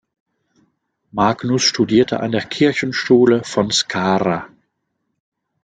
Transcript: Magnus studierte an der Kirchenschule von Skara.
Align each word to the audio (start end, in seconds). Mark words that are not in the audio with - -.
Magnus 1.11 1.61
studierte 1.61 2.21
an 2.21 2.31
der 2.31 2.41
Kirchenschule 2.41 3.43
von 3.43 3.69
Skara. 3.69 4.47